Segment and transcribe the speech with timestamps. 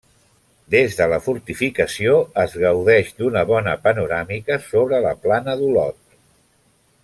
[0.75, 2.15] Des de la fortificació
[2.45, 6.03] es gaudeix d'una bona panoràmica sobre la plana d'Olot.